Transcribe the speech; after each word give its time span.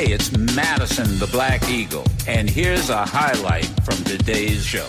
Hey, 0.00 0.14
it's 0.14 0.34
Madison 0.56 1.18
the 1.18 1.26
Black 1.26 1.68
Eagle, 1.68 2.06
and 2.26 2.48
here's 2.48 2.88
a 2.88 3.04
highlight 3.04 3.66
from 3.84 3.96
today's 4.04 4.64
show. 4.64 4.86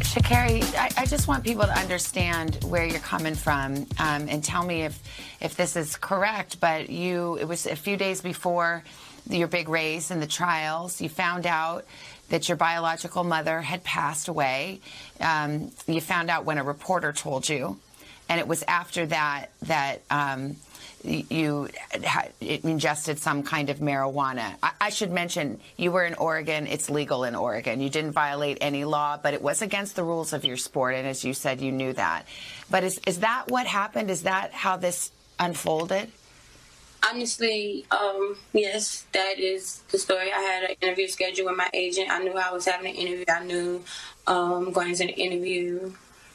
Sha'Carri, 0.00 0.64
I, 0.74 0.90
I, 0.96 1.06
just 1.06 1.28
want 1.28 1.44
people 1.44 1.62
to 1.62 1.78
understand 1.78 2.58
where 2.64 2.84
you're 2.84 2.98
coming 2.98 3.36
from 3.36 3.86
um, 4.00 4.26
and 4.28 4.42
tell 4.42 4.64
me 4.64 4.82
if, 4.82 5.00
if 5.40 5.54
this 5.54 5.76
is 5.76 5.94
correct. 5.94 6.58
But 6.58 6.90
you, 6.90 7.36
it 7.36 7.44
was 7.44 7.66
a 7.66 7.76
few 7.76 7.96
days 7.96 8.20
before 8.20 8.82
your 9.30 9.46
big 9.46 9.68
race 9.68 10.10
and 10.10 10.20
the 10.20 10.26
trials, 10.26 11.00
you 11.00 11.08
found 11.08 11.46
out 11.46 11.84
that 12.30 12.48
your 12.48 12.56
biological 12.56 13.22
mother 13.22 13.60
had 13.60 13.84
passed 13.84 14.26
away. 14.26 14.80
Um, 15.20 15.70
you 15.86 16.00
found 16.00 16.30
out 16.30 16.44
when 16.44 16.58
a 16.58 16.64
reporter 16.64 17.12
told 17.12 17.48
you, 17.48 17.78
and 18.28 18.40
it 18.40 18.48
was 18.48 18.64
after 18.64 19.06
that 19.06 19.50
that. 19.62 20.02
Um, 20.10 20.56
you 21.04 21.68
ingested 22.40 23.18
some 23.18 23.42
kind 23.42 23.70
of 23.70 23.78
marijuana. 23.78 24.54
I, 24.80 24.90
should 24.90 25.10
mention 25.10 25.60
you 25.76 25.90
were 25.90 26.04
in 26.04 26.14
Oregon. 26.14 26.66
It's 26.66 26.90
legal 26.90 27.24
in 27.24 27.34
Oregon. 27.34 27.80
You 27.80 27.90
didn't 27.90 28.12
violate 28.12 28.58
any 28.60 28.84
law, 28.84 29.18
but 29.20 29.34
it 29.34 29.42
was 29.42 29.62
against 29.62 29.96
the 29.96 30.04
rules 30.04 30.32
of 30.32 30.44
your 30.44 30.56
sport. 30.56 30.94
And 30.94 31.06
as 31.06 31.24
you 31.24 31.34
said, 31.34 31.60
you 31.60 31.72
knew 31.72 31.92
that. 31.94 32.26
But 32.70 32.84
is, 32.84 33.00
is 33.06 33.20
that 33.20 33.44
what 33.48 33.66
happened? 33.66 34.10
Is 34.10 34.22
that 34.22 34.52
how 34.52 34.76
this 34.76 35.10
unfolded? 35.38 36.10
Honestly, 37.08 37.84
um, 37.90 38.36
yes, 38.52 39.06
that 39.12 39.40
is 39.40 39.82
the 39.90 39.98
story. 39.98 40.30
I 40.32 40.38
had 40.38 40.70
an 40.70 40.76
interview 40.80 41.08
scheduled 41.08 41.48
with 41.48 41.56
my 41.56 41.68
agent. 41.74 42.10
I 42.10 42.20
knew 42.20 42.32
I 42.34 42.52
was 42.52 42.64
having 42.64 42.90
an 42.90 42.94
interview. 42.94 43.24
I 43.28 43.44
knew 43.44 43.84
um, 44.28 44.72
going 44.72 44.90
into 44.90 45.06
the 45.06 45.14
interview 45.14 45.92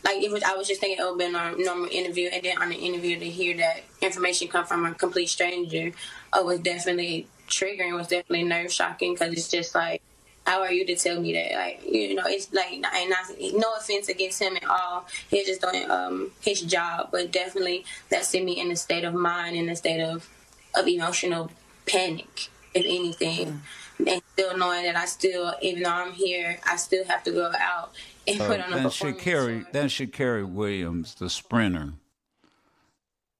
like 0.07 0.23
it 0.23 0.31
was 0.31 0.43
I 0.43 0.55
was 0.55 0.67
just 0.67 0.79
thinking 0.79 1.03
it 1.03 1.09
would 1.09 1.17
be 1.17 1.25
a 1.25 1.29
normal 1.29 1.89
interview 1.91 2.29
and 2.31 2.43
then 2.43 2.61
on 2.61 2.69
the 2.69 2.75
interview 2.75 3.19
to 3.19 3.25
hear 3.25 3.57
that 3.57 3.83
information 4.01 4.47
come 4.47 4.65
from 4.65 4.85
a 4.85 4.93
complete 4.93 5.27
stranger 5.27 5.91
oh, 6.33 6.45
was 6.45 6.59
definitely 6.59 7.27
triggering 7.47 7.95
was 7.95 8.07
definitely 8.07 8.43
nerve 8.43 8.71
shocking 8.71 9.13
because 9.13 9.33
it's 9.33 9.49
just 9.49 9.75
like 9.75 10.01
how 10.45 10.61
are 10.61 10.71
you 10.71 10.85
to 10.85 10.95
tell 10.95 11.19
me 11.19 11.33
that 11.33 11.51
like 11.53 11.81
you 11.85 12.15
know 12.15 12.23
it's 12.25 12.51
like 12.53 12.71
and 12.71 13.09
not, 13.09 13.25
no 13.53 13.73
offense 13.77 14.07
against 14.07 14.41
him 14.41 14.55
at 14.55 14.65
all 14.65 15.05
he's 15.29 15.45
just 15.45 15.61
doing 15.61 15.89
um, 15.91 16.31
his 16.41 16.61
job 16.61 17.09
but 17.11 17.31
definitely 17.31 17.85
that 18.09 18.25
sent 18.25 18.45
me 18.45 18.59
in 18.59 18.71
a 18.71 18.75
state 18.75 19.03
of 19.03 19.13
mind 19.13 19.55
in 19.55 19.67
a 19.69 19.75
state 19.75 20.01
of 20.01 20.29
of 20.75 20.87
emotional 20.87 21.51
panic 21.85 22.49
if 22.73 22.85
anything 22.85 23.47
mm. 23.47 23.59
And 24.05 24.21
still 24.33 24.57
knowing 24.57 24.83
that 24.83 24.95
I 24.95 25.05
still 25.05 25.53
even 25.61 25.83
though 25.83 25.89
I'm 25.89 26.11
here 26.11 26.59
I 26.65 26.75
still 26.75 27.05
have 27.05 27.23
to 27.23 27.31
go 27.31 27.51
out 27.59 27.93
and 28.27 28.41
uh, 28.41 28.47
put 28.47 28.59
on 28.61 28.73
a 28.73 28.75
then 28.75 28.85
Sha'Carri 28.87 29.71
then 29.71 29.87
Sha'Carri 29.87 30.49
Williams, 30.49 31.15
the 31.15 31.29
sprinter. 31.29 31.93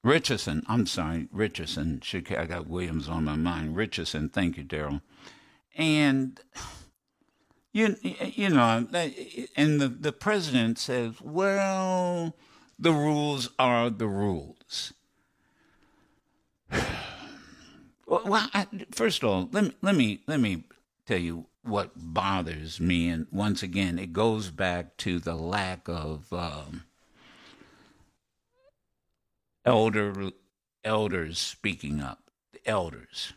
Richardson, 0.04 0.64
I'm 0.68 0.86
sorry, 0.86 1.28
Richardson. 1.32 2.02
I 2.14 2.46
got 2.46 2.68
Williams 2.68 3.10
on 3.10 3.26
my 3.26 3.36
mind. 3.36 3.76
Richardson, 3.76 4.30
thank 4.30 4.56
you, 4.58 4.64
Daryl. 4.64 5.02
And 5.76 6.40
you 7.74 7.98
you 8.04 8.50
know, 8.50 8.88
and 9.56 9.82
the 9.82 9.90
the 9.90 10.14
president 10.14 10.80
says, 10.80 11.22
well, 11.22 12.36
the 12.80 12.92
rules 12.94 13.50
are 13.60 13.90
the 13.90 14.08
rules. 14.08 14.94
Well, 18.08 18.50
I, 18.54 18.68
first 18.92 19.22
of 19.22 19.30
all, 19.30 19.50
let 19.52 19.66
me 19.66 19.74
let 19.82 19.96
me 19.96 20.22
let 20.28 20.40
me 20.40 20.64
tell 21.06 21.18
you 21.18 21.48
what 21.64 21.92
bothers 21.96 22.80
me, 22.80 23.10
and 23.10 23.28
once 23.32 23.62
again, 23.62 24.00
it 24.00 24.14
goes 24.14 24.50
back 24.50 24.96
to 24.98 25.20
the 25.20 25.36
lack 25.36 25.90
of 25.90 26.32
um, 26.32 26.86
elder 29.66 30.32
elders 30.86 31.38
speaking 31.38 32.00
up, 32.00 32.32
the 32.54 32.66
elders, 32.66 33.34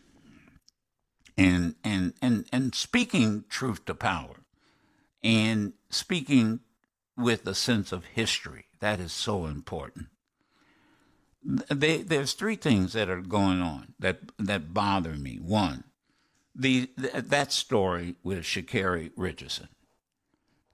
and 1.37 1.75
and 1.83 2.15
and 2.23 2.47
and 2.53 2.73
speaking 2.75 3.45
truth 3.49 3.85
to 3.87 3.95
power, 3.95 4.37
and 5.25 5.73
speaking 5.91 6.61
with 7.17 7.45
a 7.49 7.57
sense 7.57 7.91
of 7.91 8.05
history. 8.05 8.67
That 8.79 9.01
is 9.01 9.13
so 9.13 9.47
important. 9.47 10.07
They, 11.43 12.03
there's 12.03 12.35
three 12.35 12.57
things 12.57 12.93
that 12.93 13.09
are 13.09 13.23
going 13.23 13.63
on 13.63 13.95
that 13.99 14.19
that 14.39 14.75
bother 14.75 15.13
me. 15.13 15.39
One, 15.41 15.85
the, 16.55 16.91
that 16.97 17.53
story 17.53 18.17
with 18.23 18.41
Sha'Carri 18.41 19.11
Richardson. 19.17 19.69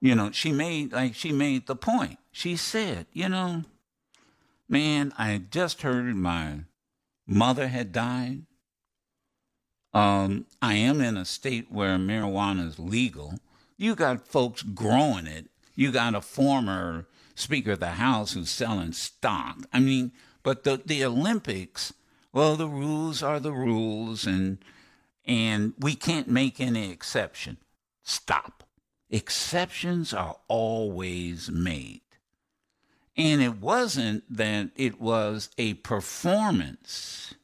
You 0.01 0.15
know, 0.15 0.31
she 0.33 0.53
made 0.53 0.93
like 0.93 1.15
she 1.15 1.33
made 1.33 1.67
the 1.67 1.77
point. 1.77 2.19
She 2.33 2.57
said, 2.57 3.07
you 3.13 3.29
know, 3.29 3.63
man, 4.69 5.13
I 5.17 5.41
just 5.51 5.83
heard 5.83 6.15
my 6.17 6.61
mother 7.27 7.69
had 7.69 7.93
died. 7.93 8.43
Um, 9.95 10.47
I 10.61 10.75
am 10.75 11.01
in 11.01 11.17
a 11.17 11.25
state 11.25 11.71
where 11.71 11.97
marijuana 11.97 12.67
is 12.67 12.79
legal. 12.79 13.39
You 13.79 13.95
got 13.95 14.29
folks 14.29 14.63
growing 14.63 15.27
it. 15.27 15.47
You 15.75 15.93
got 15.93 16.15
a 16.15 16.21
former 16.21 17.07
Speaker 17.35 17.73
of 17.73 17.81
the 17.81 17.91
House 17.91 18.33
who's 18.33 18.51
selling 18.51 18.93
stock. 18.93 19.59
I 19.73 19.81
mean, 19.81 20.13
but 20.47 20.63
the 20.63 20.81
the 20.87 21.05
Olympics, 21.05 21.93
well, 22.33 22.55
the 22.55 22.69
rules 22.69 23.21
are 23.21 23.41
the 23.41 23.51
rules, 23.51 24.29
and 24.29 24.59
and 25.25 25.75
we 25.81 25.97
can't 25.97 26.29
make 26.29 26.61
any 26.61 26.93
exception. 26.93 27.57
Stop. 28.05 28.63
Exceptions 29.11 30.15
are 30.15 30.37
always 30.47 31.51
made. 31.51 32.03
And 33.17 33.43
it 33.43 33.57
wasn't 33.59 34.23
that 34.37 34.71
it 34.77 35.01
was 35.01 35.51
a 35.59 35.75
performance 35.75 37.35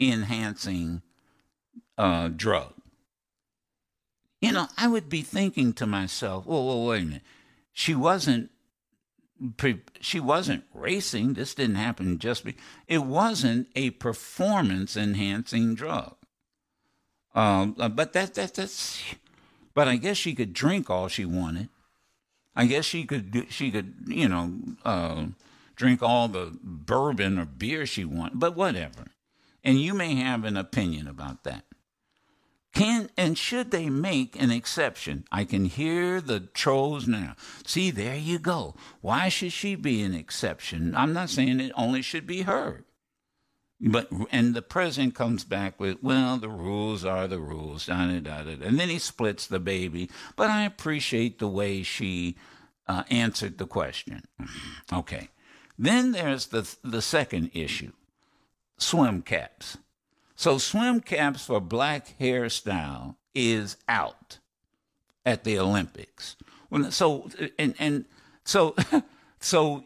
enhancing 0.00 1.02
uh, 1.98 2.28
drug. 2.28 2.72
You 4.40 4.52
know, 4.52 4.68
I 4.78 4.88
would 4.88 5.10
be 5.10 5.20
thinking 5.20 5.74
to 5.74 5.86
myself, 5.86 6.46
"Well, 6.46 6.64
well 6.64 6.86
wait 6.86 7.02
a 7.02 7.04
minute. 7.04 7.22
She 7.74 7.94
wasn't 7.94 8.50
she 10.00 10.20
wasn't 10.20 10.64
racing. 10.74 11.34
This 11.34 11.54
didn't 11.54 11.76
happen 11.76 12.18
just 12.18 12.44
be. 12.44 12.56
It 12.86 13.04
wasn't 13.04 13.68
a 13.76 13.90
performance 13.90 14.96
enhancing 14.96 15.74
drug. 15.74 16.14
Um, 17.34 17.76
uh, 17.78 17.88
but 17.88 18.12
that 18.14 18.34
that 18.34 18.54
that's. 18.54 19.02
But 19.74 19.86
I 19.86 19.96
guess 19.96 20.16
she 20.16 20.34
could 20.34 20.52
drink 20.52 20.90
all 20.90 21.08
she 21.08 21.24
wanted. 21.24 21.68
I 22.56 22.66
guess 22.66 22.84
she 22.84 23.04
could 23.04 23.46
she 23.50 23.70
could 23.70 23.94
you 24.06 24.28
know 24.28 24.54
uh, 24.84 25.26
drink 25.76 26.02
all 26.02 26.28
the 26.28 26.58
bourbon 26.62 27.38
or 27.38 27.44
beer 27.44 27.86
she 27.86 28.04
wanted. 28.04 28.40
But 28.40 28.56
whatever. 28.56 29.06
And 29.62 29.80
you 29.80 29.94
may 29.94 30.14
have 30.16 30.44
an 30.44 30.56
opinion 30.56 31.06
about 31.06 31.44
that. 31.44 31.64
Can 32.78 33.10
and 33.16 33.36
should 33.36 33.72
they 33.72 33.90
make 33.90 34.40
an 34.40 34.52
exception? 34.52 35.24
I 35.32 35.42
can 35.44 35.64
hear 35.64 36.20
the 36.20 36.38
trolls 36.38 37.08
now. 37.08 37.34
See, 37.66 37.90
there 37.90 38.14
you 38.14 38.38
go. 38.38 38.76
Why 39.00 39.28
should 39.28 39.50
she 39.50 39.74
be 39.74 40.00
an 40.02 40.14
exception? 40.14 40.94
I'm 40.94 41.12
not 41.12 41.28
saying 41.28 41.58
it 41.58 41.72
only 41.74 42.02
should 42.02 42.24
be 42.24 42.42
her. 42.42 42.84
But 43.80 44.08
and 44.30 44.54
the 44.54 44.62
president 44.62 45.16
comes 45.16 45.42
back 45.42 45.80
with, 45.80 45.98
well, 46.04 46.36
the 46.36 46.48
rules 46.48 47.04
are 47.04 47.26
the 47.26 47.40
rules, 47.40 47.86
da, 47.86 48.06
da, 48.06 48.20
da, 48.20 48.42
da. 48.44 48.64
and 48.64 48.78
then 48.78 48.90
he 48.90 49.00
splits 49.00 49.48
the 49.48 49.58
baby. 49.58 50.08
But 50.36 50.48
I 50.48 50.62
appreciate 50.62 51.40
the 51.40 51.48
way 51.48 51.82
she 51.82 52.36
uh, 52.86 53.02
answered 53.10 53.58
the 53.58 53.66
question. 53.66 54.22
Okay, 54.92 55.30
then 55.76 56.12
there's 56.12 56.46
the 56.46 56.76
the 56.84 57.02
second 57.02 57.50
issue, 57.54 57.90
swim 58.78 59.22
caps. 59.22 59.78
So 60.38 60.56
swim 60.58 61.00
caps 61.00 61.46
for 61.46 61.60
black 61.60 62.16
hairstyle 62.20 63.16
is 63.34 63.76
out 63.88 64.38
at 65.26 65.42
the 65.42 65.58
Olympics. 65.58 66.36
So 66.90 67.28
and 67.58 67.74
and 67.80 68.04
so 68.44 68.76
so 69.40 69.82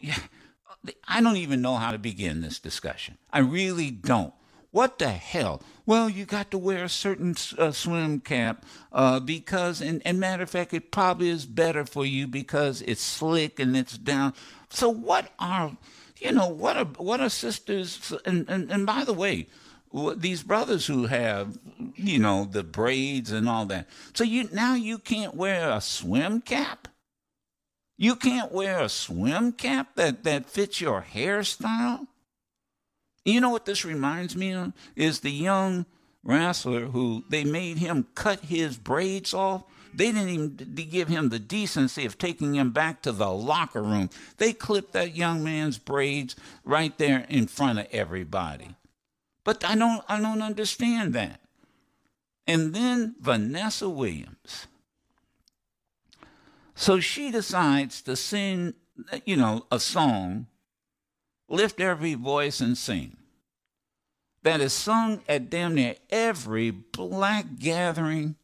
I 1.07 1.21
don't 1.21 1.37
even 1.37 1.63
know 1.63 1.77
how 1.77 1.91
to 1.91 1.97
begin 1.97 2.41
this 2.41 2.59
discussion. 2.59 3.17
I 3.31 3.39
really 3.39 3.89
don't. 3.89 4.31
What 4.69 4.99
the 4.99 5.09
hell? 5.09 5.63
Well, 5.87 6.07
you 6.07 6.23
got 6.25 6.51
to 6.51 6.59
wear 6.59 6.83
a 6.83 6.89
certain 6.89 7.35
uh, 7.57 7.71
swim 7.71 8.19
cap 8.19 8.63
uh, 8.91 9.19
because, 9.21 9.81
and, 9.81 10.03
and 10.05 10.19
matter 10.19 10.43
of 10.43 10.51
fact, 10.51 10.73
it 10.73 10.91
probably 10.91 11.29
is 11.29 11.47
better 11.47 11.83
for 11.83 12.05
you 12.05 12.27
because 12.27 12.83
it's 12.83 13.01
slick 13.01 13.59
and 13.59 13.75
it's 13.75 13.97
down. 13.97 14.35
So, 14.69 14.89
what 14.89 15.31
are, 15.39 15.77
you 16.17 16.31
know, 16.31 16.47
what 16.47 16.77
are 16.77 16.85
what 16.85 17.21
are 17.21 17.29
sisters? 17.29 18.13
And 18.23 18.47
and, 18.47 18.71
and 18.71 18.85
by 18.85 19.03
the 19.03 19.13
way, 19.13 19.47
these 20.15 20.43
brothers 20.43 20.87
who 20.87 21.05
have, 21.05 21.57
you 21.95 22.19
know, 22.19 22.45
the 22.45 22.63
braids 22.63 23.31
and 23.31 23.47
all 23.47 23.65
that. 23.67 23.87
So 24.13 24.23
you 24.23 24.49
now 24.51 24.75
you 24.75 24.97
can't 24.97 25.35
wear 25.35 25.69
a 25.69 25.81
swim 25.81 26.41
cap. 26.41 26.87
You 27.97 28.15
can't 28.15 28.51
wear 28.51 28.81
a 28.81 28.89
swim 28.89 29.51
cap 29.51 29.95
that, 29.95 30.23
that 30.23 30.49
fits 30.49 30.81
your 30.81 31.05
hairstyle. 31.13 32.07
You 33.23 33.39
know 33.39 33.51
what 33.51 33.65
this 33.65 33.85
reminds 33.85 34.35
me 34.35 34.51
of? 34.53 34.73
Is 34.95 35.19
the 35.19 35.31
young 35.31 35.85
wrestler 36.23 36.85
who 36.87 37.23
they 37.29 37.43
made 37.43 37.77
him 37.77 38.07
cut 38.15 38.39
his 38.45 38.77
braids 38.77 39.33
off. 39.33 39.63
They 39.93 40.11
didn't 40.11 40.29
even 40.29 40.89
give 40.89 41.07
him 41.07 41.29
the 41.29 41.39
decency 41.39 42.05
of 42.05 42.17
taking 42.17 42.55
him 42.55 42.71
back 42.71 43.03
to 43.03 43.11
the 43.11 43.29
locker 43.29 43.83
room. 43.83 44.09
They 44.37 44.53
clipped 44.53 44.93
that 44.93 45.15
young 45.15 45.43
man's 45.43 45.77
braids 45.77 46.35
right 46.63 46.97
there 46.97 47.25
in 47.29 47.47
front 47.47 47.79
of 47.79 47.87
everybody. 47.91 48.75
But 49.43 49.63
I 49.65 49.75
don't 49.75 50.03
I 50.07 50.19
don't 50.19 50.41
understand 50.41 51.13
that. 51.13 51.39
And 52.47 52.73
then 52.73 53.15
Vanessa 53.19 53.89
Williams. 53.89 54.67
So 56.75 56.99
she 56.99 57.31
decides 57.31 58.01
to 58.03 58.15
sing, 58.15 58.73
you 59.25 59.37
know, 59.37 59.65
a 59.71 59.79
song, 59.79 60.47
lift 61.47 61.79
every 61.79 62.15
voice 62.15 62.59
and 62.59 62.77
sing. 62.77 63.17
That 64.41 64.59
is 64.59 64.73
sung 64.73 65.21
at 65.29 65.49
damn 65.49 65.75
near 65.75 65.95
every 66.09 66.71
black 66.71 67.45
gathering 67.59 68.35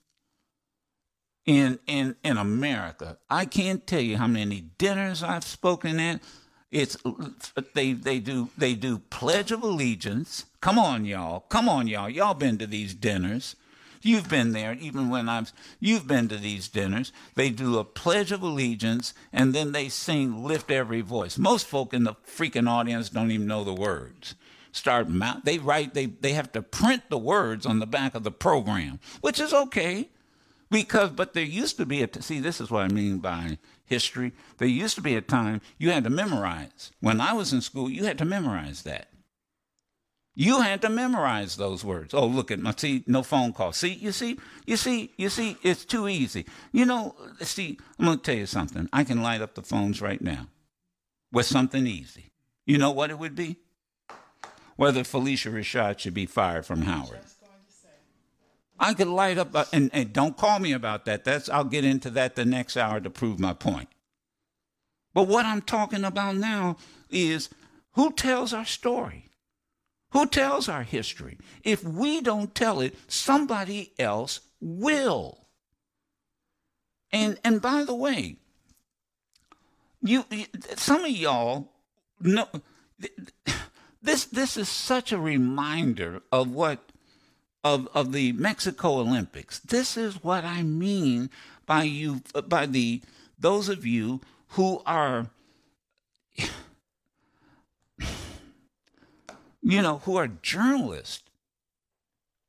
in 1.46 1.80
in 1.88 2.16
in 2.24 2.38
America. 2.38 3.18
I 3.30 3.46
can't 3.46 3.86
tell 3.86 4.00
you 4.00 4.18
how 4.18 4.28
many 4.28 4.62
dinners 4.78 5.24
I've 5.24 5.44
spoken 5.44 6.00
at. 6.00 6.22
It's 6.72 6.98
they 7.74 7.94
they 7.94 8.20
do 8.20 8.50
they 8.58 8.76
do 8.76 9.00
Pledge 9.10 9.52
of 9.52 9.64
Allegiance. 9.64 10.46
Come 10.62 10.78
on, 10.78 11.06
y'all. 11.06 11.42
Come 11.50 11.68
on, 11.68 11.88
y'all. 11.88 12.10
Y'all 12.10 12.36
been 12.36 12.58
to 12.60 12.68
these 12.68 12.94
dinners. 12.94 13.56
You've 14.02 14.30
been 14.30 14.54
there, 14.54 14.74
even 14.80 15.10
when 15.10 15.28
I've 15.28 15.52
you've 15.80 16.08
been 16.08 16.28
to 16.30 16.38
these 16.38 16.68
dinners. 16.68 17.12
They 17.36 17.50
do 17.50 17.80
a 17.80 17.84
Pledge 17.84 18.32
of 18.32 18.44
Allegiance 18.44 19.14
and 19.34 19.54
then 19.54 19.72
they 19.72 19.90
sing 19.90 20.44
Lift 20.46 20.70
Every 20.70 21.02
Voice. 21.02 21.38
Most 21.38 21.66
folk 21.66 21.94
in 21.94 22.04
the 22.04 22.16
freaking 22.26 22.70
audience 22.70 23.10
don't 23.10 23.32
even 23.32 23.48
know 23.48 23.64
the 23.64 23.74
words. 23.74 24.36
Start 24.72 25.10
mouth 25.10 25.40
they 25.44 25.58
write 25.58 25.96
they 25.96 26.06
they 26.06 26.34
have 26.34 26.52
to 26.52 26.62
print 26.62 27.10
the 27.10 27.18
words 27.18 27.66
on 27.66 27.80
the 27.80 27.88
back 27.88 28.14
of 28.14 28.24
the 28.24 28.32
program, 28.32 29.00
which 29.22 29.40
is 29.40 29.54
okay. 29.54 30.10
Because, 30.72 31.10
but 31.10 31.34
there 31.34 31.44
used 31.44 31.78
to 31.78 31.86
be 31.88 32.04
a, 32.04 32.22
see, 32.22 32.40
this 32.40 32.62
is 32.62 32.70
what 32.70 32.84
I 32.84 32.90
mean 32.90 33.18
by 33.18 33.58
history. 33.90 34.32
There 34.58 34.68
used 34.68 34.96
to 34.96 35.02
be 35.02 35.16
a 35.16 35.22
time 35.22 35.62
you 35.78 35.92
had 35.92 36.04
to 36.06 36.10
memorize. 36.10 36.92
When 37.00 37.20
I 37.20 37.34
was 37.34 37.52
in 37.52 37.62
school, 37.62 37.90
you 37.90 38.06
had 38.06 38.18
to 38.20 38.26
memorize 38.26 38.84
that. 38.84 39.08
You 40.36 40.62
had 40.62 40.82
to 40.84 40.90
memorize 40.90 41.58
those 41.58 41.84
words. 41.84 42.14
Oh, 42.14 42.26
look 42.26 42.50
at 42.50 42.60
my, 42.60 42.74
see, 42.78 43.04
no 43.08 43.24
phone 43.24 43.52
call. 43.52 43.74
See, 43.74 43.94
you 43.94 44.14
see, 44.14 44.40
you 44.66 44.78
see, 44.78 45.12
you 45.18 45.28
see, 45.28 45.58
it's 45.64 45.84
too 45.84 46.08
easy. 46.08 46.46
You 46.72 46.86
know, 46.86 47.16
see, 47.42 47.78
I'm 47.98 48.06
going 48.06 48.20
to 48.20 48.24
tell 48.24 48.36
you 48.36 48.46
something. 48.46 48.88
I 48.94 49.04
can 49.04 49.22
light 49.22 49.42
up 49.42 49.56
the 49.56 49.64
phones 49.64 50.02
right 50.02 50.22
now 50.22 50.48
with 51.34 51.46
something 51.46 51.86
easy. 51.86 52.32
You 52.66 52.78
know 52.78 52.92
what 52.92 53.10
it 53.10 53.20
would 53.20 53.36
be? 53.36 53.58
Whether 54.78 55.02
Phylicia 55.02 55.52
Rashad 55.52 56.00
should 56.00 56.14
be 56.14 56.26
fired 56.26 56.66
from 56.66 56.84
Howard. 56.84 57.20
I 58.80 58.94
could 58.94 59.08
light 59.08 59.38
up, 59.38 59.54
uh, 59.54 59.66
and, 59.74 59.90
and 59.94 60.14
don't 60.14 60.38
call 60.38 60.60
me 60.60 60.72
about 60.72 61.06
that. 61.06 61.26
That's 61.26 61.50
I'll 61.50 61.66
get 61.66 61.84
into 61.84 62.10
that 62.12 62.36
the 62.36 62.46
next 62.46 62.78
hour 62.78 63.00
to 63.00 63.10
prove 63.10 63.40
my 63.40 63.54
point. 63.54 63.90
But 65.14 65.28
what 65.28 65.46
I'm 65.46 65.62
talking 65.62 66.06
about 66.06 66.38
now 66.38 66.78
is 67.10 67.50
who 67.94 68.12
tells 68.14 68.54
our 68.54 68.66
story? 68.66 69.26
Who 70.12 70.26
tells 70.26 70.70
our 70.70 70.84
history? 70.84 71.38
If 71.64 71.84
we 71.84 72.22
don't 72.22 72.56
tell 72.56 72.80
it, 72.80 72.96
somebody 73.08 73.92
else 74.00 74.40
will. 74.62 75.48
And 77.12 77.38
and 77.44 77.62
by 77.62 77.84
the 77.84 77.96
way, 77.96 78.38
you 80.02 80.26
some 80.76 81.04
of 81.04 81.12
y'all 81.12 81.74
know 82.20 82.48
this 84.02 84.26
this 84.26 84.58
is 84.58 84.70
such 84.70 85.12
a 85.12 85.20
reminder 85.20 86.22
of 86.32 86.52
what 86.52 86.89
of, 87.64 87.88
of 87.94 88.12
the 88.12 88.32
Mexico 88.34 89.00
Olympics. 89.00 89.60
This 89.60 89.98
is 89.98 90.24
what 90.24 90.46
I 90.46 90.64
mean 90.64 91.30
by 91.66 91.84
you 91.84 92.22
by 92.48 92.66
the 92.66 93.02
those 93.38 93.70
of 93.70 93.86
you 93.86 94.22
who 94.50 94.82
are 94.86 95.28
you 99.62 99.82
know 99.82 100.00
who 100.00 100.16
are 100.16 100.28
journalists. 100.28 101.24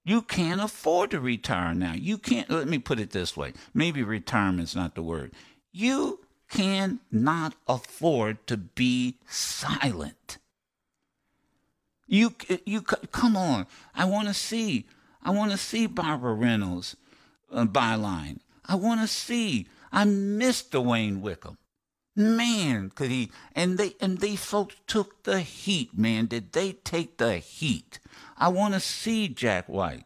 You 0.05 0.23
can't 0.23 0.63
afford 0.63 1.11
to 1.11 1.21
retire 1.21 1.75
now. 1.75 1.93
You 1.93 2.17
can't 2.17 2.49
let 2.49 2.67
me 2.67 2.79
put 2.79 2.99
it 2.99 3.11
this 3.11 3.37
way. 3.37 3.53
Maybe 3.75 4.03
retirement's 4.03 4.75
not 4.75 4.95
the 4.95 5.03
word. 5.03 5.33
You 5.73 6.21
cannot 6.51 7.55
afford 7.69 8.47
to 8.47 8.57
be 8.57 9.19
silent. 9.29 10.39
You 12.07 12.35
you 12.65 12.83
come 12.83 13.37
on. 13.37 13.67
I 13.95 14.05
want 14.07 14.29
to 14.29 14.35
see 14.35 14.87
I 15.23 15.31
want 15.31 15.51
to 15.53 15.57
see 15.57 15.87
Barbara 15.87 16.35
Reynolds 16.35 16.97
uh, 17.53 17.65
byline. 17.65 18.39
I 18.67 18.77
want 18.77 19.01
to 19.01 19.07
see. 19.07 19.67
I 19.93 20.05
miss 20.05 20.63
DeWayne 20.63 21.21
Wickham. 21.21 21.59
Man, 22.17 22.91
could 22.91 23.11
he? 23.11 23.31
And 23.55 23.79
they 23.79 23.95
and 24.01 24.19
they 24.19 24.37
folks 24.37 24.77
took 24.87 25.23
the 25.23 25.41
heat. 25.41 25.97
Man, 25.97 26.27
did 26.27 26.53
they 26.53 26.73
take 26.73 27.19
the 27.19 27.39
heat? 27.39 27.99
I 28.37 28.49
want 28.49 28.75
to 28.75 28.81
see 28.81 29.29
Jack 29.29 29.69
White. 29.69 30.05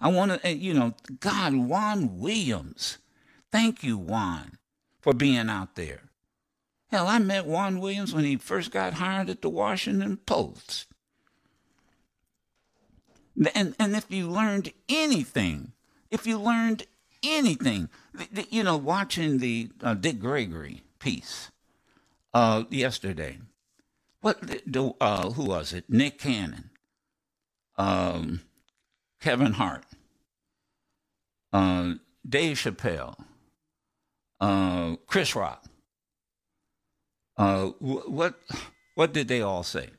I 0.00 0.08
want 0.08 0.40
to, 0.42 0.54
you 0.54 0.74
know, 0.74 0.94
God, 1.20 1.54
Juan 1.54 2.18
Williams. 2.18 2.98
Thank 3.50 3.82
you, 3.82 3.98
Juan, 3.98 4.58
for 5.00 5.12
being 5.12 5.48
out 5.48 5.74
there. 5.74 6.02
Hell, 6.90 7.06
I 7.06 7.18
met 7.18 7.46
Juan 7.46 7.80
Williams 7.80 8.14
when 8.14 8.24
he 8.24 8.36
first 8.36 8.70
got 8.70 8.94
hired 8.94 9.28
at 9.28 9.42
the 9.42 9.50
Washington 9.50 10.18
Post. 10.18 10.86
And, 13.54 13.74
and 13.78 13.94
if 13.94 14.10
you 14.10 14.28
learned 14.28 14.72
anything, 14.88 15.72
if 16.10 16.26
you 16.26 16.38
learned 16.38 16.84
anything, 17.22 17.88
you 18.50 18.64
know, 18.64 18.76
watching 18.76 19.38
the 19.38 19.70
uh, 19.82 19.94
Dick 19.94 20.18
Gregory 20.18 20.82
piece 20.98 21.50
uh, 22.34 22.64
yesterday, 22.70 23.38
what 24.20 24.42
uh, 25.00 25.30
who 25.30 25.44
was 25.44 25.72
it? 25.72 25.84
Nick 25.88 26.18
Cannon, 26.18 26.70
um, 27.76 28.40
Kevin 29.20 29.52
Hart, 29.52 29.84
uh, 31.52 31.94
Dave 32.28 32.56
Chappelle, 32.56 33.14
uh, 34.40 34.96
Chris 35.06 35.36
Rock. 35.36 35.64
Uh, 37.36 37.66
what 37.78 38.34
what 38.96 39.12
did 39.12 39.28
they 39.28 39.40
all 39.40 39.62
say? 39.62 39.90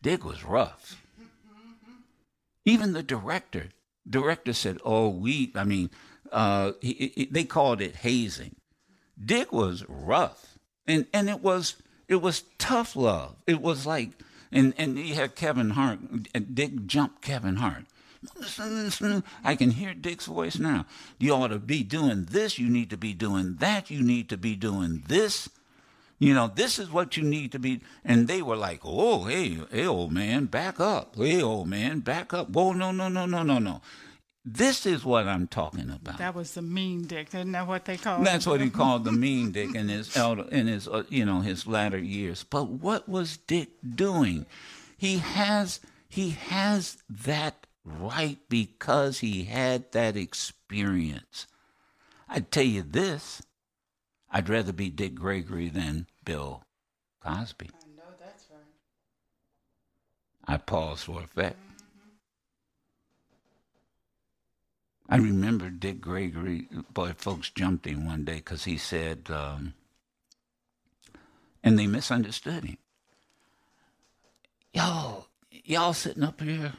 Dick 0.00 0.24
was 0.24 0.44
rough. 0.44 0.96
Even 2.68 2.92
the 2.92 3.02
director, 3.02 3.70
director 4.08 4.52
said, 4.52 4.78
"Oh, 4.84 5.08
we." 5.08 5.52
I 5.54 5.64
mean, 5.64 5.88
uh, 6.30 6.72
he, 6.82 7.12
he, 7.16 7.24
they 7.24 7.44
called 7.44 7.80
it 7.80 7.96
hazing. 7.96 8.56
Dick 9.18 9.52
was 9.52 9.84
rough, 9.88 10.58
and 10.86 11.06
and 11.14 11.30
it 11.30 11.40
was 11.40 11.76
it 12.08 12.16
was 12.16 12.44
tough 12.58 12.94
love. 12.94 13.36
It 13.46 13.62
was 13.62 13.86
like, 13.86 14.10
and 14.52 14.74
and 14.76 14.98
you 14.98 15.14
had 15.14 15.34
Kevin 15.34 15.70
Hart. 15.70 16.00
And 16.34 16.54
Dick 16.54 16.86
jumped 16.86 17.22
Kevin 17.22 17.56
Hart. 17.56 17.84
I 19.44 19.54
can 19.56 19.70
hear 19.70 19.94
Dick's 19.94 20.26
voice 20.26 20.58
now. 20.58 20.84
You 21.18 21.32
ought 21.34 21.48
to 21.48 21.58
be 21.58 21.82
doing 21.82 22.26
this. 22.26 22.58
You 22.58 22.68
need 22.68 22.90
to 22.90 22.96
be 22.98 23.14
doing 23.14 23.56
that. 23.60 23.90
You 23.90 24.02
need 24.02 24.28
to 24.28 24.36
be 24.36 24.56
doing 24.56 25.04
this. 25.06 25.48
You 26.18 26.34
know, 26.34 26.50
this 26.52 26.78
is 26.78 26.90
what 26.90 27.16
you 27.16 27.22
need 27.22 27.52
to 27.52 27.58
be. 27.58 27.80
And 28.04 28.26
they 28.26 28.42
were 28.42 28.56
like, 28.56 28.80
oh, 28.84 29.24
hey, 29.24 29.58
hey, 29.70 29.86
old 29.86 30.12
man, 30.12 30.46
back 30.46 30.80
up. 30.80 31.14
Hey, 31.16 31.40
old 31.42 31.68
man, 31.68 32.00
back 32.00 32.34
up. 32.34 32.50
Whoa, 32.50 32.72
no, 32.72 32.90
no, 32.90 33.08
no, 33.08 33.24
no, 33.26 33.42
no, 33.42 33.58
no. 33.58 33.80
This 34.44 34.86
is 34.86 35.04
what 35.04 35.26
I'm 35.26 35.46
talking 35.46 35.90
about. 35.90 36.18
That 36.18 36.34
was 36.34 36.54
the 36.54 36.62
mean 36.62 37.02
dick, 37.06 37.28
isn't 37.34 37.52
that 37.52 37.66
what 37.66 37.84
they 37.84 37.98
called? 37.98 38.24
That's 38.24 38.46
what 38.46 38.62
he 38.62 38.70
called 38.70 39.04
the 39.04 39.12
mean 39.26 39.52
dick 39.52 39.74
in 39.74 39.88
his 39.88 40.16
elder, 40.16 40.46
in 40.50 40.66
his 40.66 40.88
uh, 40.88 41.02
you 41.10 41.26
know 41.26 41.40
his 41.40 41.66
latter 41.66 41.98
years. 41.98 42.44
But 42.44 42.68
what 42.68 43.08
was 43.08 43.36
Dick 43.36 43.68
doing? 43.94 44.46
He 44.96 45.18
has 45.18 45.80
he 46.08 46.30
has 46.30 46.96
that 47.10 47.66
right 47.84 48.38
because 48.48 49.18
he 49.18 49.44
had 49.44 49.92
that 49.92 50.16
experience. 50.16 51.46
I 52.26 52.40
tell 52.40 52.64
you 52.64 52.82
this, 52.82 53.42
I'd 54.30 54.48
rather 54.48 54.72
be 54.72 54.90
Dick 54.90 55.14
Gregory 55.14 55.68
than 55.68 56.06
Bill 56.24 56.62
Cosby. 57.20 57.70
I 57.72 57.96
know 57.96 58.02
that's 58.20 58.46
right. 58.50 58.60
I 60.46 60.56
paused 60.58 61.04
for 61.04 61.22
effect. 61.22 61.56
Mm-hmm. 61.56 62.08
I 65.08 65.16
remember 65.16 65.70
Dick 65.70 66.00
Gregory, 66.00 66.68
boy, 66.92 67.14
folks 67.16 67.50
jumped 67.50 67.86
him 67.86 68.06
one 68.06 68.24
day 68.24 68.36
because 68.36 68.64
he 68.64 68.76
said, 68.76 69.28
um, 69.30 69.74
and 71.64 71.78
they 71.78 71.86
misunderstood 71.86 72.64
him. 72.64 72.78
Y'all, 74.74 75.28
y'all 75.50 75.94
sitting 75.94 76.22
up 76.22 76.40
here 76.42 76.74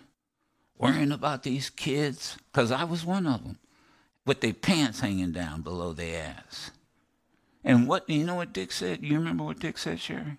worrying 0.77 1.11
about 1.11 1.43
these 1.43 1.69
kids, 1.69 2.37
because 2.51 2.71
I 2.71 2.83
was 2.85 3.03
one 3.03 3.27
of 3.27 3.43
them, 3.43 3.57
with 4.25 4.41
their 4.41 4.53
pants 4.53 4.99
hanging 5.01 5.31
down 5.31 5.61
below 5.61 5.91
their 5.93 6.35
ass. 6.37 6.71
And 7.63 7.87
what 7.87 8.09
you 8.09 8.23
know 8.23 8.35
what 8.35 8.53
Dick 8.53 8.71
said? 8.71 9.03
You 9.03 9.17
remember 9.17 9.43
what 9.43 9.59
Dick 9.59 9.77
said, 9.77 9.99
Sherry? 9.99 10.37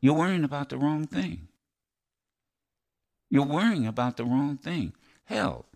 You're 0.00 0.14
worrying 0.14 0.44
about 0.44 0.70
the 0.70 0.78
wrong 0.78 1.06
thing. 1.06 1.48
You're 3.28 3.46
worrying 3.46 3.86
about 3.86 4.16
the 4.16 4.24
wrong 4.24 4.56
thing. 4.56 4.92
Hell, 5.24 5.66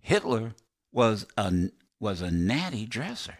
Hitler 0.00 0.54
was 0.92 1.26
a 1.38 1.70
was 1.98 2.20
a 2.20 2.30
natty 2.30 2.84
dresser. 2.84 3.38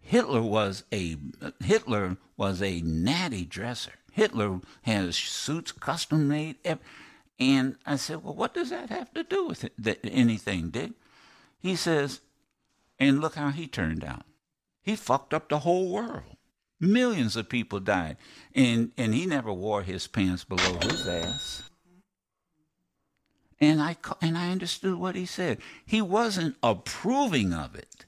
Hitler 0.00 0.40
was 0.40 0.84
a 0.92 1.16
Hitler 1.62 2.16
was 2.36 2.62
a 2.62 2.80
natty 2.80 3.44
dresser. 3.44 3.92
Hitler 4.12 4.60
has 4.82 5.16
suits 5.16 5.72
custom 5.72 6.28
made. 6.28 6.56
And 7.38 7.76
I 7.84 7.96
said, 7.96 8.24
Well, 8.24 8.34
what 8.34 8.54
does 8.54 8.70
that 8.70 8.88
have 8.88 9.12
to 9.12 9.22
do 9.22 9.46
with 9.46 9.64
it, 9.64 9.72
that, 9.78 9.98
anything, 10.04 10.70
Dick? 10.70 10.92
He 11.58 11.76
says, 11.76 12.20
And 12.98 13.20
look 13.20 13.34
how 13.34 13.50
he 13.50 13.66
turned 13.66 14.04
out. 14.04 14.24
He 14.86 14.94
fucked 14.94 15.34
up 15.34 15.48
the 15.48 15.58
whole 15.58 15.90
world. 15.90 16.36
Millions 16.78 17.34
of 17.34 17.48
people 17.48 17.80
died. 17.80 18.16
And, 18.54 18.92
and 18.96 19.12
he 19.12 19.26
never 19.26 19.52
wore 19.52 19.82
his 19.82 20.06
pants 20.06 20.44
below 20.44 20.78
his 20.80 21.08
ass. 21.08 21.64
And 23.58 23.82
I, 23.82 23.96
and 24.22 24.38
I 24.38 24.52
understood 24.52 24.94
what 24.94 25.16
he 25.16 25.26
said. 25.26 25.58
He 25.84 26.00
wasn't 26.00 26.56
approving 26.62 27.52
of 27.52 27.74
it. 27.74 28.06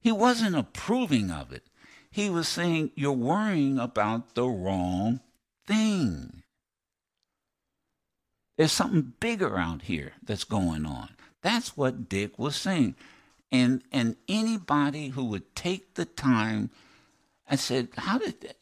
He 0.00 0.12
wasn't 0.12 0.54
approving 0.54 1.32
of 1.32 1.52
it. 1.52 1.64
He 2.12 2.30
was 2.30 2.46
saying, 2.46 2.92
You're 2.94 3.12
worrying 3.12 3.80
about 3.80 4.36
the 4.36 4.46
wrong 4.46 5.18
thing. 5.66 6.44
There's 8.56 8.70
something 8.70 9.14
bigger 9.18 9.58
out 9.58 9.82
here 9.82 10.12
that's 10.22 10.44
going 10.44 10.86
on. 10.86 11.16
That's 11.42 11.76
what 11.76 12.08
Dick 12.08 12.38
was 12.38 12.54
saying. 12.54 12.94
And 13.52 13.82
and 13.92 14.16
anybody 14.28 15.08
who 15.08 15.24
would 15.26 15.54
take 15.54 15.94
the 15.94 16.04
time, 16.04 16.70
I 17.48 17.56
said, 17.56 17.88
how 17.96 18.18
did 18.18 18.40
that? 18.40 18.56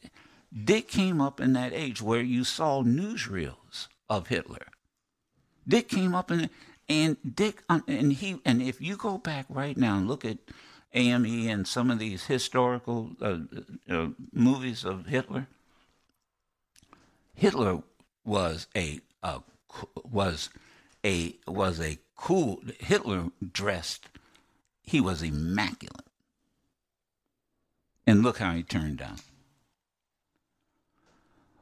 Dick 0.63 0.87
came 0.87 1.19
up 1.19 1.41
in 1.41 1.53
that 1.53 1.73
age 1.73 2.01
where 2.01 2.21
you 2.21 2.43
saw 2.43 2.81
newsreels 2.81 3.87
of 4.09 4.27
Hitler. 4.27 4.67
Dick 5.67 5.89
came 5.89 6.15
up 6.15 6.31
in, 6.31 6.49
and 6.87 7.17
Dick, 7.35 7.63
uh, 7.67 7.81
and 7.87 8.13
he, 8.13 8.39
and 8.45 8.61
if 8.61 8.79
you 8.79 8.95
go 8.95 9.17
back 9.17 9.47
right 9.49 9.75
now 9.75 9.97
and 9.97 10.07
look 10.07 10.23
at 10.23 10.37
AME 10.93 11.49
and 11.49 11.67
some 11.67 11.91
of 11.91 11.99
these 11.99 12.25
historical 12.25 13.11
uh, 13.21 13.39
uh, 13.89 14.07
movies 14.31 14.85
of 14.85 15.07
Hitler, 15.07 15.47
Hitler 17.33 17.81
was 18.23 18.67
a, 18.75 19.01
a 19.21 19.41
was 20.03 20.49
a 21.03 21.35
was 21.47 21.81
a 21.81 21.97
cool 22.15 22.61
Hitler 22.79 23.25
dressed 23.51 24.07
he 24.85 25.01
was 25.01 25.21
immaculate. 25.21 26.05
And 28.07 28.21
look 28.21 28.37
how 28.37 28.53
he 28.53 28.63
turned 28.63 29.01
out. 29.01 29.21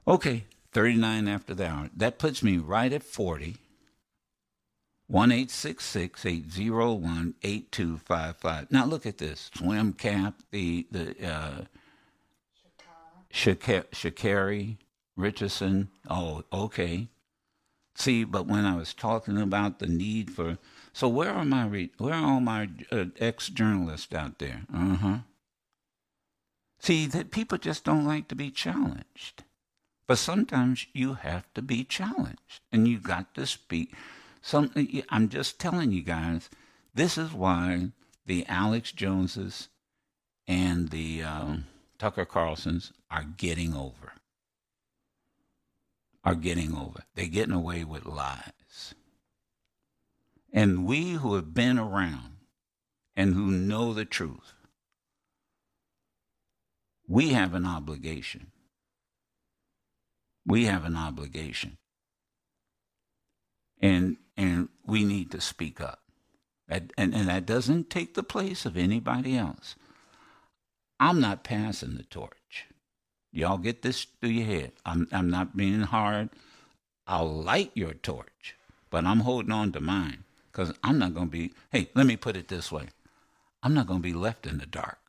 Okay, 0.06 0.44
39 0.74 1.28
after 1.28 1.54
the 1.54 1.68
hour. 1.68 1.90
That 1.96 2.20
puts 2.20 2.44
me 2.44 2.58
right 2.58 2.92
at 2.92 3.04
40. 3.04 3.56
1 5.08 5.32
801 5.32 7.36
8255. 7.44 8.72
Now 8.72 8.86
look 8.86 9.06
at 9.06 9.20
this. 9.20 9.52
Swim 9.56 9.94
cap, 9.94 10.36
the, 10.52 10.88
the, 10.92 11.16
uh, 11.26 11.62
Sha'Carri 13.32 14.78
Richardson. 15.16 15.90
Oh, 16.10 16.44
okay. 16.52 17.08
See, 17.96 18.24
but 18.24 18.48
when 18.48 18.66
I 18.66 18.76
was 18.76 18.94
talking 18.94 19.40
about 19.40 19.80
the 19.80 19.88
need 19.88 20.32
for, 20.32 20.58
so 20.94 21.08
where 21.08 21.32
are 21.32 21.46
my 21.46 21.66
re, 21.66 21.92
where 21.98 22.14
are 22.14 22.26
all 22.26 22.40
my 22.40 22.70
uh, 22.92 23.06
ex 23.20 23.50
journalists 23.50 24.14
out 24.14 24.40
there? 24.40 24.62
Uh 24.74 24.96
huh. 24.96 25.18
See 26.80 27.06
that 27.08 27.32
people 27.32 27.58
just 27.58 27.84
don't 27.84 28.06
like 28.06 28.28
to 28.28 28.36
be 28.36 28.52
challenged, 28.52 29.44
but 30.08 30.18
sometimes 30.18 30.86
you 30.94 31.16
have 31.16 31.52
to 31.54 31.62
be 31.62 31.84
challenged, 31.84 32.62
and 32.72 32.88
you 32.88 33.00
got 33.00 33.34
to 33.36 33.46
speak. 33.46 33.94
Some, 34.42 34.72
I'm 35.10 35.30
just 35.30 35.60
telling 35.60 35.92
you 35.92 36.02
guys, 36.02 36.50
this 36.94 37.18
is 37.18 37.32
why 37.34 37.92
the 38.26 38.46
Alex 38.48 38.92
Joneses 38.92 39.70
and 40.48 40.90
the 40.90 41.24
um, 41.24 41.66
Tucker 41.98 42.26
Carlsons 42.26 42.92
are 43.10 43.24
getting 43.38 43.74
over 43.74 44.14
are 46.24 46.36
getting 46.36 46.76
over. 46.76 47.04
They're 47.16 47.28
getting 47.28 47.54
away 47.54 47.84
with 47.84 48.06
lies. 48.06 48.96
And 50.54 50.86
we 50.86 51.14
who 51.14 51.34
have 51.34 51.56
been 51.56 51.80
around 51.80 52.38
and 53.16 53.34
who 53.34 53.48
know 53.48 53.92
the 53.94 54.06
truth, 54.06 54.54
we 57.08 57.30
have 57.30 57.56
an 57.56 57.66
obligation. 57.66 58.52
We 60.46 60.66
have 60.66 60.86
an 60.86 60.96
obligation. 60.96 61.78
And 63.82 64.18
and 64.38 64.70
we 64.86 65.04
need 65.04 65.32
to 65.32 65.42
speak 65.42 65.82
up. 65.82 66.00
And, 66.68 66.94
and, 66.98 67.14
and 67.14 67.28
that 67.28 67.46
doesn't 67.46 67.90
take 67.90 68.14
the 68.14 68.24
place 68.24 68.66
of 68.66 68.78
anybody 68.78 69.38
else. 69.38 69.76
I'm 71.00 71.20
not 71.20 71.44
passing 71.44 71.98
the 71.98 72.04
torch. 72.04 72.66
Y'all 73.32 73.58
get 73.58 73.82
this 73.82 74.06
through 74.06 74.30
your 74.30 74.46
head. 74.46 74.72
I'm, 74.86 75.08
I'm 75.12 75.30
not 75.30 75.58
being 75.58 75.82
hard. 75.82 76.30
I'll 77.06 77.32
light 77.32 77.72
your 77.74 77.94
torch, 77.94 78.56
but 78.90 79.06
I'm 79.06 79.20
holding 79.20 79.52
on 79.52 79.72
to 79.74 79.82
mine 79.82 80.23
because 80.54 80.74
I'm 80.84 81.00
not 81.00 81.14
going 81.14 81.28
to 81.28 81.32
be, 81.32 81.54
hey, 81.72 81.90
let 81.96 82.06
me 82.06 82.16
put 82.16 82.38
it 82.38 82.48
this 82.48 82.72
way 82.72 82.88
I'm 83.62 83.74
not 83.74 83.88
going 83.88 84.00
to 84.00 84.04
be 84.04 84.14
left 84.14 84.46
in 84.46 84.58
the 84.58 84.66
dark. 84.66 85.00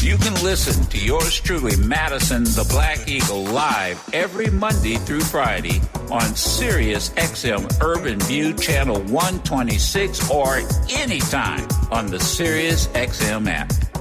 You 0.00 0.16
can 0.16 0.34
listen 0.42 0.84
to 0.86 0.98
yours 0.98 1.38
truly, 1.40 1.76
Madison 1.76 2.42
the 2.42 2.66
Black 2.68 3.06
Eagle, 3.08 3.44
live 3.44 4.02
every 4.12 4.50
Monday 4.50 4.96
through 4.96 5.20
Friday 5.20 5.80
on 6.10 6.34
Sirius 6.34 7.10
XM 7.10 7.80
Urban 7.80 8.18
View 8.20 8.52
Channel 8.54 9.00
126 9.02 10.28
or 10.28 10.60
anytime 10.90 11.68
on 11.92 12.06
the 12.06 12.18
Sirius 12.18 12.88
XM 12.88 13.46
app. 13.48 13.91